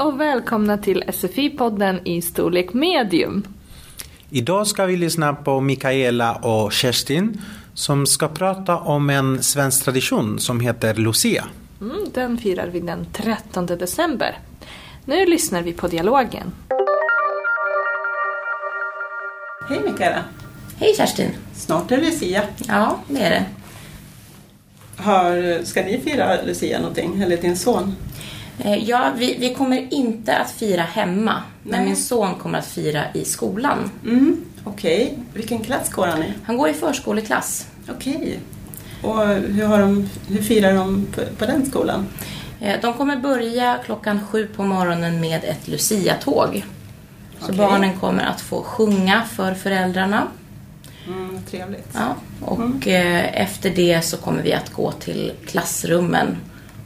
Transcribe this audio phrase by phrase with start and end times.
[0.00, 3.44] och välkomna till SFI-podden i storlek medium.
[4.30, 7.42] Idag ska vi lyssna på Mikaela och Kerstin
[7.74, 11.44] som ska prata om en svensk tradition som heter Lucia.
[11.80, 14.38] Mm, den firar vi den 13 december.
[15.04, 16.52] Nu lyssnar vi på dialogen.
[19.68, 20.24] Hej Mikaela!
[20.76, 21.30] Hej Kerstin!
[21.54, 22.42] Snart är Lucia.
[22.68, 23.44] Ja, det är det.
[24.96, 27.96] Har, ska ni fira Lucia någonting, eller din son?
[28.64, 31.84] Eh, Ja, vi, vi kommer inte att fira hemma, men Nej.
[31.84, 33.90] min son kommer att fira i skolan.
[34.04, 36.32] Mm, Okej, vilken klass går han i?
[36.44, 37.66] Han går i förskoleklass.
[37.90, 38.38] Okej.
[39.02, 42.06] Och hur, har de, hur firar de på, på den skolan?
[42.60, 46.64] Eh, De kommer börja klockan sju på morgonen med ett Lucia-tåg.
[47.38, 47.56] Så Okej.
[47.56, 50.26] barnen kommer att få sjunga för föräldrarna.
[51.06, 51.88] Mm, trevligt.
[51.94, 56.36] Ja, och eh, efter det så kommer vi att gå till klassrummen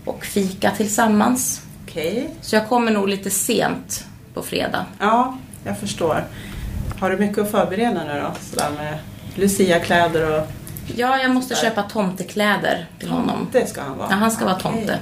[0.05, 1.62] och fika tillsammans.
[1.84, 2.30] Okej.
[2.41, 4.86] Så jag kommer nog lite sent på fredag.
[4.98, 6.24] Ja, jag förstår.
[7.00, 8.32] Har du mycket att förbereda nu då?
[8.41, 8.98] Sådär med
[9.34, 10.47] Lucia-kläder och...
[10.97, 13.48] Ja, jag måste köpa tomtekläder till honom.
[13.52, 14.08] Det ska han vara?
[14.10, 14.98] Ja, han ska vara tomte.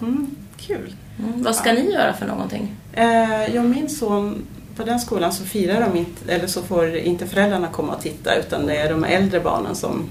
[0.00, 0.94] Mm, kul.
[1.18, 1.42] Mm.
[1.42, 2.76] Vad ska ni göra för någonting?
[2.92, 7.26] Eh, jag min son, på den skolan så firar de inte, eller så får inte
[7.26, 10.08] föräldrarna komma och titta utan det är de äldre barnen som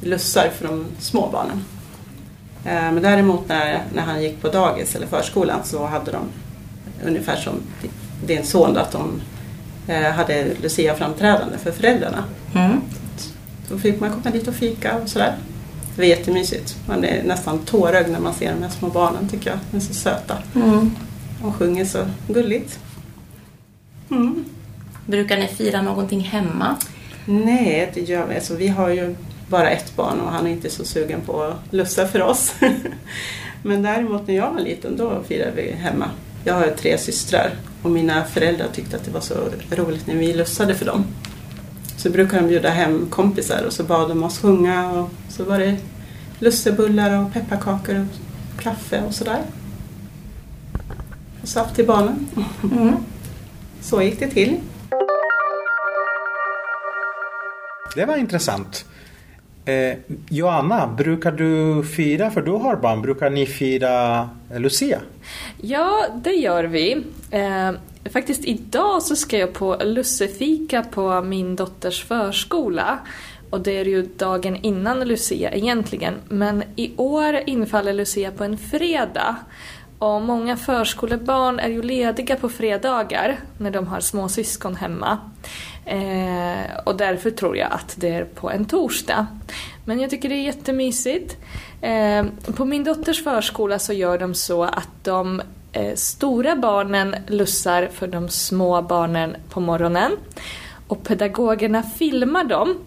[0.00, 1.64] lussar för de små barnen.
[2.64, 6.22] Eh, men däremot när, när han gick på dagis eller förskolan så hade de
[7.06, 7.54] ungefär som
[8.26, 9.20] din son då, att de
[9.88, 12.24] eh, hade Lucia-framträdande för föräldrarna.
[12.54, 12.80] Mm.
[13.68, 15.34] Då fick man komma dit och fika och sådär.
[15.94, 16.76] Det var jättemysigt.
[16.86, 19.58] Man är nästan tårögd när man ser de här små barnen tycker jag.
[19.70, 20.38] De är så söta.
[20.54, 20.90] Mm.
[21.42, 22.78] De sjunger så gulligt.
[24.10, 24.44] Mm.
[25.06, 26.76] Brukar ni fira någonting hemma?
[27.24, 28.34] Nej, det gör vi.
[28.34, 29.16] Alltså, vi har ju
[29.50, 32.54] bara ett barn och han är inte så sugen på att lussa för oss.
[33.62, 36.10] Men däremot när jag var liten då firade vi hemma.
[36.44, 37.50] Jag har tre systrar
[37.82, 39.34] och mina föräldrar tyckte att det var så
[39.70, 41.04] roligt när vi lussade för dem.
[41.96, 45.58] Så brukade de bjuda hem kompisar och så bad de oss sjunga och så var
[45.58, 45.76] det
[46.38, 49.42] lussebullar och pepparkakor och kaffe och sådär.
[51.42, 52.26] Och saft till barnen.
[52.72, 52.94] Mm.
[53.80, 54.60] Så gick det till.
[57.94, 58.84] Det var intressant.
[59.64, 59.98] Eh,
[60.28, 65.00] Joanna, brukar du fira, för du har barn, brukar ni fira Lucia?
[65.60, 67.04] Ja, det gör vi.
[67.30, 67.72] Eh,
[68.12, 72.98] faktiskt idag så ska jag på lussefika på min dotters förskola.
[73.50, 76.14] Och det är ju dagen innan Lucia egentligen.
[76.28, 79.36] Men i år infaller Lucia på en fredag.
[80.00, 85.18] Och många förskolebarn är ju lediga på fredagar när de har småsyskon hemma.
[85.84, 89.26] Eh, och därför tror jag att det är på en torsdag.
[89.84, 91.36] Men jag tycker det är jättemysigt.
[91.80, 92.24] Eh,
[92.56, 98.06] på min dotters förskola så gör de så att de eh, stora barnen lussar för
[98.06, 100.12] de små barnen på morgonen.
[100.88, 102.78] Och pedagogerna filmar dem.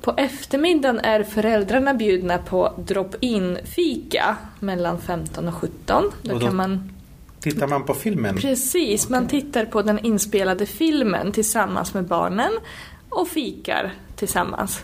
[0.00, 6.04] På eftermiddagen är föräldrarna bjudna på drop-in fika mellan 15 och 17.
[6.22, 6.92] Då Och då- kan man
[7.40, 8.36] Tittar man på filmen?
[8.36, 12.50] Precis, man tittar på den inspelade filmen tillsammans med barnen
[13.08, 14.80] och fikar tillsammans.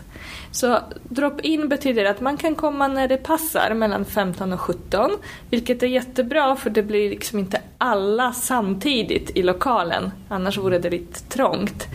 [0.51, 5.11] Så drop-in betyder att man kan komma när det passar mellan 15 och 17,
[5.49, 10.89] vilket är jättebra för det blir liksom inte alla samtidigt i lokalen, annars vore det
[10.89, 11.87] lite trångt.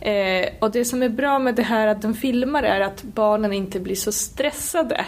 [0.00, 3.52] Eh, och det som är bra med det här att de filmar är att barnen
[3.52, 5.04] inte blir så stressade.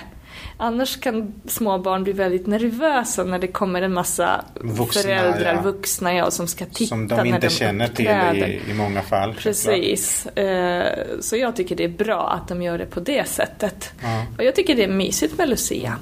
[0.56, 5.60] Annars kan små barn bli väldigt nervösa när det kommer en massa Vuxna, föräldrar, ja.
[5.62, 8.48] vuxna ja, som ska titta Som de när inte de känner till uppträder.
[8.48, 9.34] i, i många fall.
[9.34, 10.26] Precis.
[10.26, 13.92] Eh, Så jag tycker det är bra att de gör det på det sättet.
[14.02, 14.24] Ja.
[14.38, 15.96] Och jag tycker det är mysigt med Lucia.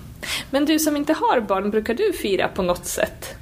[0.50, 3.34] Men du som inte har barn, brukar du fira på något sätt?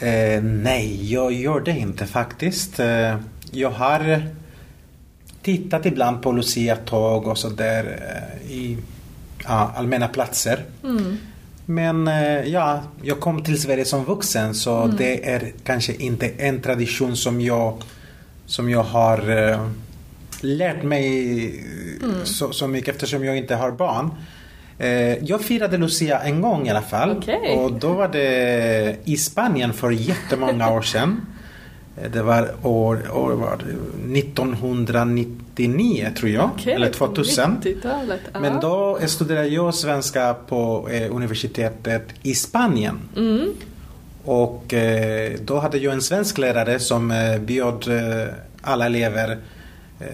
[0.00, 2.80] Eh, nej, jag gör det inte faktiskt.
[2.80, 3.16] Eh,
[3.50, 4.22] jag har
[5.46, 8.78] tittat ibland på Lucia-tåg och sådär eh, i
[9.44, 10.64] ja, allmänna platser.
[10.84, 11.16] Mm.
[11.66, 16.62] Men eh, ja, jag kom till Sverige som vuxen så det är kanske inte en
[16.62, 17.82] tradition som jag,
[18.46, 19.68] som jag har eh,
[20.40, 21.46] lärt mig
[22.02, 24.10] eh, så, så mycket eftersom jag inte har barn.
[24.78, 27.16] Eh, jag firade Lucia en gång i alla fall.
[27.18, 27.56] Okej.
[27.56, 31.20] Och då var det i Spanien för jättemånga år sedan.
[32.02, 36.50] Eh, Det var år, år var det 1999 tror jag.
[36.54, 37.56] Okej, Eller 2000.
[37.62, 38.20] 90-talet.
[38.32, 38.40] ja.
[38.40, 42.98] Men då studerade jag svenska på eh, universitetet i Spanien.
[43.16, 43.48] Mm.
[44.24, 48.28] Och eh, då hade jag en svensk lärare som eh, bjöd eh,
[48.62, 49.38] alla elever
[50.00, 50.06] eh,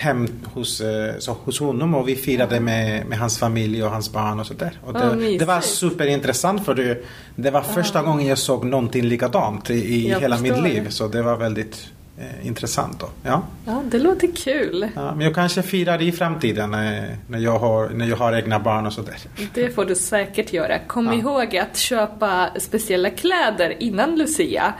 [0.00, 4.12] hem hos, eh, så, hos honom och vi firade med, med hans familj och hans
[4.12, 4.72] barn och sådär.
[4.84, 7.04] Och Vad det, det var superintressant för det,
[7.36, 10.84] det var första gången jag såg någonting likadant i, i hela mitt liv.
[10.84, 10.90] det.
[10.90, 11.86] Så det var väldigt
[12.18, 13.08] eh, intressant då.
[13.22, 13.42] Ja.
[13.66, 14.88] Ja, det låter kul.
[14.94, 18.58] Ja, men jag kanske firar i framtiden eh, när, jag har, när jag har egna
[18.60, 19.16] barn och sådär.
[19.54, 20.78] Det får du säkert göra.
[20.78, 21.14] Kom Ja.
[21.14, 24.74] ihåg att köpa speciella kläder innan Lucia.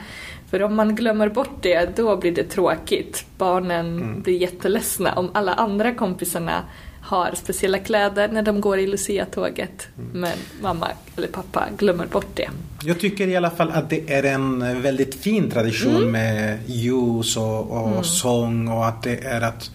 [0.51, 3.25] För om man glömmer bort det, då blir det tråkigt.
[3.39, 4.23] Barnen Mm.
[4.23, 6.63] blir jätteledsna om alla andra kompisarna
[7.03, 9.89] har speciella kläder när de går i Lucia-tåget.
[9.99, 10.21] Mm.
[10.21, 10.33] Men
[10.63, 12.49] mamma eller pappa glömmer bort det.
[12.85, 16.11] Jag tycker i alla fall att det är en väldigt fin tradition Mm.
[16.11, 19.71] med ljus och, och sång och att det är att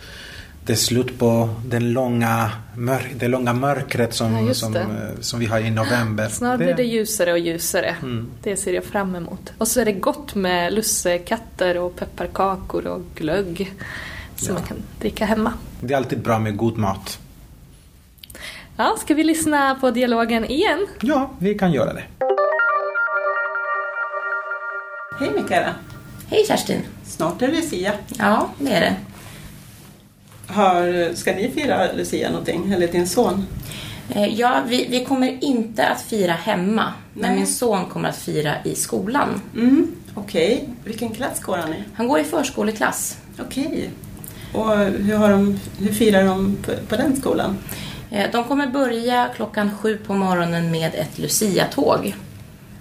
[0.65, 4.81] det är slut på den långa mörk, det långa mörkret som, Ja, som, eh,
[5.19, 6.27] som vi har i november.
[6.29, 7.95] Snart blir det ljusare och ljusare.
[8.01, 8.27] Mm.
[8.43, 9.53] Det ser jag fram emot.
[9.57, 13.73] Och så är det gott med lussekatter och pepparkakor och glögg.
[14.35, 14.53] Som Ja.
[14.53, 15.53] man kan dricka hemma.
[15.81, 17.19] det är alltid bra med god mat.
[18.77, 20.87] Ja, ska vi lyssna på dialogen igen?
[21.01, 22.03] Ja, vi kan göra det.
[25.19, 25.73] Hej Mikaela!
[26.29, 26.81] Hej Kerstin!
[27.03, 27.93] Snart är det Lucia.
[28.19, 28.95] Ja, det är det.
[30.47, 32.71] Har, ska ni fira Lucia någonting?
[32.71, 33.47] Eller din son?
[34.09, 37.35] Eh, Ja, vi, vi kommer inte att fira hemma, men Nej.
[37.35, 39.41] min son kommer att fira i skolan.
[39.55, 40.69] Mm, Okej.
[40.83, 41.83] Vilken klass går han i?
[41.93, 43.17] Han går i förskoleklass.
[43.39, 43.89] Okej.
[44.53, 47.57] Och hur, har de, hur firar de på, på den skolan?
[48.11, 52.15] Eh, De kommer börja klockan sju på morgonen med ett Lucia-tåg.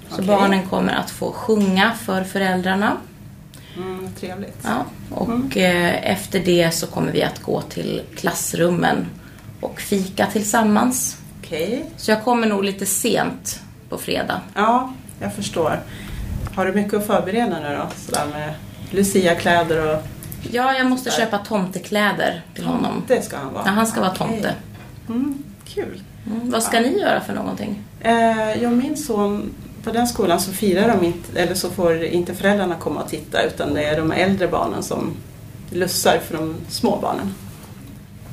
[0.08, 0.26] Så Okej.
[0.26, 2.96] barnen kommer att få sjunga för föräldrarna.
[3.76, 4.59] Mm, trevligt.
[4.62, 9.06] Ja, och eh, efter det så kommer vi att gå till klassrummen
[9.61, 11.17] och fika tillsammans.
[11.43, 11.85] Okej.
[11.97, 14.41] Så jag kommer nog lite sent på fredag.
[14.55, 15.81] Ja, jag förstår.
[16.55, 17.87] Har du mycket att förbereda nu då?
[17.97, 18.55] Sådär med
[18.91, 20.03] Lucia-kläder och...
[20.50, 23.03] Ja, jag måste köpa tomtekläder till honom.
[23.09, 23.62] Det ska han vara?
[23.67, 24.55] Ja, han ska vara tomte.
[25.09, 26.00] Mm, kul.
[26.26, 27.82] Mm, vad ska ni göra för någonting?
[28.00, 29.50] Eh, jag min son,
[29.84, 33.42] på den skolan så firar de inte, eller så får inte föräldrarna komma och titta
[33.42, 35.14] utan det är de äldre barnen som
[35.70, 37.34] lussar för de små barnen.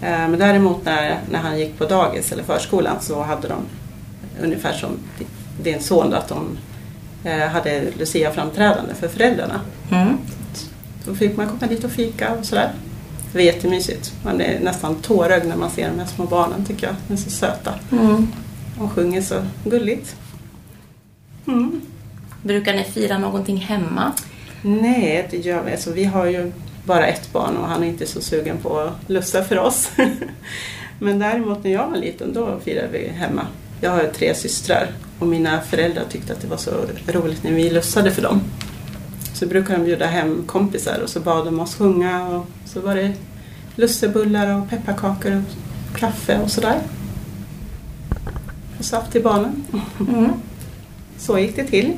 [0.01, 3.57] Eh, men däremot när, när han gick på dagis eller förskolan så hade de
[4.43, 4.89] ungefär som
[5.63, 6.57] din son då, att de
[7.23, 9.61] eh, hade Lucia-framträdande för föräldrarna.
[9.91, 10.17] Mm.
[11.05, 12.71] Då fick man komma dit och fika och sådär.
[13.31, 14.13] Det var jättemysigt.
[14.23, 16.95] Man är nästan tårögd när man ser de här små barnen tycker jag.
[17.07, 17.73] De är så söta.
[17.91, 18.27] Mm.
[18.77, 20.15] De sjunger så gulligt.
[21.47, 21.81] Mm.
[22.43, 24.11] Brukar ni fira någonting hemma?
[24.61, 25.71] Nej, det gör vi.
[25.71, 26.51] Alltså, vi har ju
[26.85, 29.91] bara ett barn och han är inte så sugen på att lussa för oss.
[30.99, 33.47] Men däremot när jag var liten då firade vi hemma.
[33.81, 34.87] Jag har tre systrar
[35.19, 36.71] och mina föräldrar tyckte att det var så
[37.07, 38.41] roligt när vi lussade för dem.
[39.33, 42.95] Så brukade de bjuda hem kompisar och så bad de oss sjunga och så var
[42.95, 43.13] det
[43.75, 46.79] lussebullar och pepparkakor och kaffe och sådär.
[48.79, 49.63] Och saft till barnen.
[49.99, 50.31] Mm.
[51.21, 51.93] Så gick det till.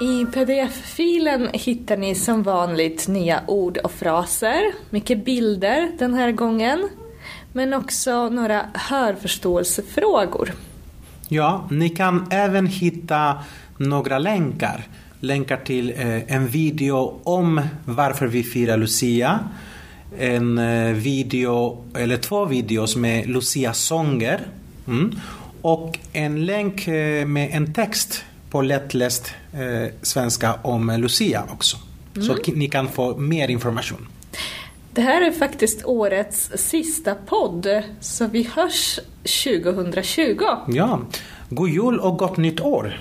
[0.00, 6.88] I pdf-filen hittar ni som vanligt nya ord och fraser, mycket bilder den här gången,
[7.52, 10.52] men också några hörförståelsefrågor.
[11.28, 13.38] Ja, ni kan även hitta
[13.76, 14.86] några länkar.
[15.20, 19.38] Länkar till eh, en video om varför vi firar Lucia.
[20.18, 24.40] En eh, video, eller två videos med Lucia-sånger.
[24.86, 25.10] Mm.
[25.62, 31.76] Och en länk eh, med en text på lättläst eh, svenska om Lucia också.
[32.26, 34.06] Så k- ni kan få mer information.
[34.92, 38.98] Det här är faktiskt årets sista podd, så vi hörs
[39.44, 40.40] 2020.
[40.68, 41.00] Ja,
[41.48, 43.00] god jul och gott nytt år!